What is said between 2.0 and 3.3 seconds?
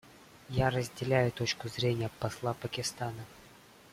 посла Пакистана.